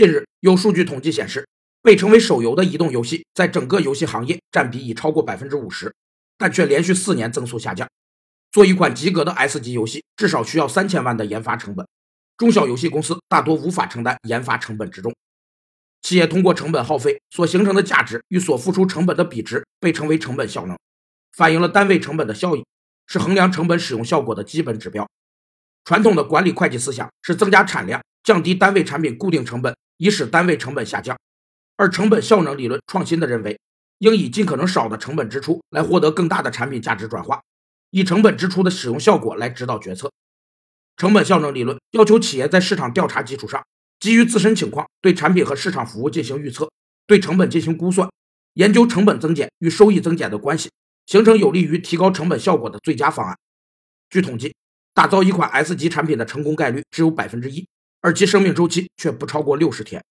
[0.00, 1.46] 近日有数据统计显示，
[1.82, 5.94] 被称为手游的移动游戏在整个游戏行业占比已超过百分之五十，
[6.38, 7.86] 但却连续四年增速下降。
[8.50, 11.86] 做一款及格的 S 级游戏，至少需要三千万的研发成本，
[12.38, 15.14] 中小游戏公司大多无法承担研发成本之重。
[16.00, 20.78] 企业通过成本耗费所形成的价值与所付出成本的比值，被称为成本效能，
[21.36, 22.64] 反映了单位成本的效益，
[23.06, 25.06] 是衡量成本使用效果的基本指标。
[25.84, 31.14] 传统的管理会计思想是增加产量，降低单位产品固定成本，以使单位成本下降；
[31.76, 33.60] 而成本效能理论创新的认为，
[33.98, 37.42] 应以尽可能少的成本支出来获得更大的产品价值转化，
[37.90, 40.10] 以成本支出的使用效果来指导决策。
[40.96, 43.62] 成本效能理论要求企业在市场调查基础上。
[43.98, 46.70] 基于自身情况，对产品和市场服务进行预测，
[47.06, 48.10] 对成本进行估算，
[48.54, 50.70] 研究成本增减与收益增减的关系，
[51.04, 53.36] 形成有利于提高成本效果的最佳方案。
[54.08, 54.54] 据统计，
[54.94, 57.68] 打造一款 S 级产品的成功概率只有百分之一，
[58.00, 60.02] 而其生命周期却不超过六十天。